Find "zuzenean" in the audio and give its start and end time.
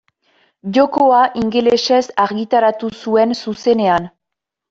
3.43-4.09